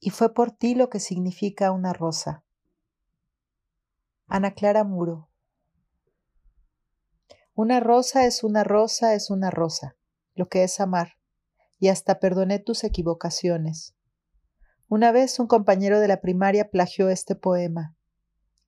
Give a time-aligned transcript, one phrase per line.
[0.00, 2.44] y fue por ti lo que significa una rosa.
[4.26, 5.28] Ana Clara Muro.
[7.54, 9.96] Una rosa es una rosa es una rosa,
[10.34, 11.18] lo que es amar,
[11.78, 13.96] y hasta perdoné tus equivocaciones.
[14.88, 17.96] Una vez un compañero de la primaria plagió este poema.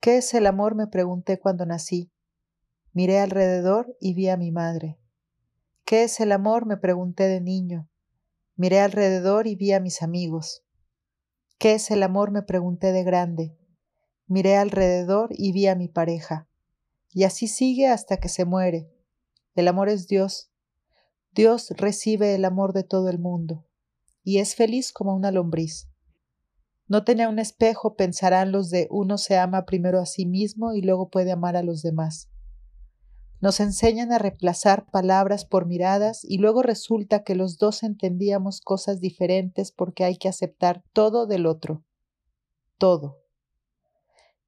[0.00, 0.74] ¿Qué es el amor?
[0.74, 2.10] me pregunté cuando nací.
[2.92, 4.98] Miré alrededor y vi a mi madre.
[5.84, 6.66] ¿Qué es el amor?
[6.66, 7.88] me pregunté de niño.
[8.56, 10.64] Miré alrededor y vi a mis amigos.
[11.60, 12.30] ¿Qué es el amor?
[12.30, 13.54] me pregunté de grande.
[14.26, 16.48] Miré alrededor y vi a mi pareja.
[17.12, 18.90] Y así sigue hasta que se muere.
[19.54, 20.50] El amor es Dios.
[21.32, 23.66] Dios recibe el amor de todo el mundo
[24.24, 25.90] y es feliz como una lombriz.
[26.88, 30.80] No tenía un espejo, pensarán los de uno se ama primero a sí mismo y
[30.80, 32.30] luego puede amar a los demás.
[33.40, 39.00] Nos enseñan a reemplazar palabras por miradas y luego resulta que los dos entendíamos cosas
[39.00, 41.82] diferentes porque hay que aceptar todo del otro.
[42.76, 43.18] Todo.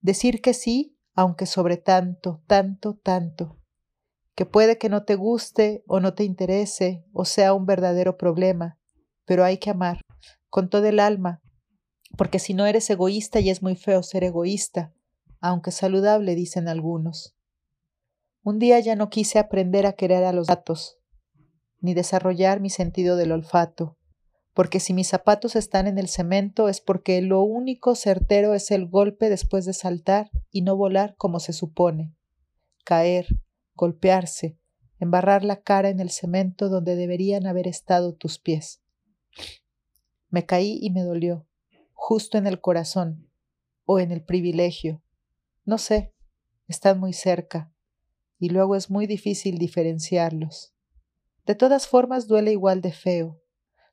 [0.00, 3.58] Decir que sí, aunque sobre tanto, tanto, tanto.
[4.36, 8.78] Que puede que no te guste o no te interese o sea un verdadero problema,
[9.24, 10.00] pero hay que amar,
[10.48, 11.42] con todo el alma,
[12.16, 14.94] porque si no eres egoísta y es muy feo ser egoísta,
[15.40, 17.35] aunque saludable, dicen algunos.
[18.46, 21.00] Un día ya no quise aprender a querer a los gatos,
[21.80, 23.98] ni desarrollar mi sentido del olfato,
[24.54, 28.86] porque si mis zapatos están en el cemento es porque lo único certero es el
[28.86, 32.14] golpe después de saltar y no volar como se supone,
[32.84, 33.26] caer,
[33.74, 34.60] golpearse,
[35.00, 38.80] embarrar la cara en el cemento donde deberían haber estado tus pies.
[40.28, 41.48] Me caí y me dolió,
[41.94, 43.28] justo en el corazón,
[43.86, 45.02] o en el privilegio.
[45.64, 46.14] No sé,
[46.68, 47.72] están muy cerca
[48.38, 50.74] y luego es muy difícil diferenciarlos.
[51.46, 53.40] De todas formas duele igual de feo,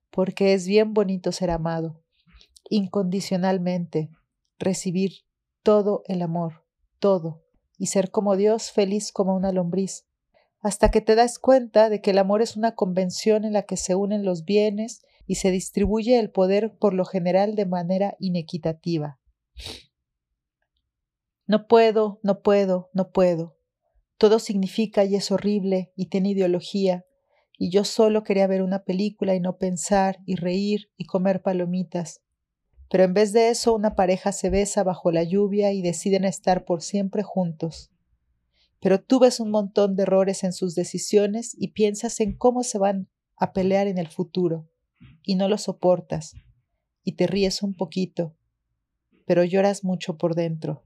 [0.09, 2.01] porque es bien bonito ser amado,
[2.69, 4.09] incondicionalmente,
[4.59, 5.25] recibir
[5.61, 6.65] todo el amor,
[6.99, 7.43] todo,
[7.77, 10.05] y ser como Dios feliz como una lombriz,
[10.59, 13.77] hasta que te das cuenta de que el amor es una convención en la que
[13.77, 19.19] se unen los bienes y se distribuye el poder por lo general de manera inequitativa.
[21.45, 23.57] No puedo, no puedo, no puedo.
[24.23, 27.05] Todo significa y es horrible y tiene ideología,
[27.59, 32.21] y yo solo quería ver una película y no pensar y reír y comer palomitas.
[32.89, 36.63] Pero en vez de eso una pareja se besa bajo la lluvia y deciden estar
[36.63, 37.91] por siempre juntos.
[38.79, 42.77] Pero tú ves un montón de errores en sus decisiones y piensas en cómo se
[42.77, 44.69] van a pelear en el futuro,
[45.21, 46.33] y no lo soportas,
[47.03, 48.37] y te ríes un poquito,
[49.25, 50.85] pero lloras mucho por dentro.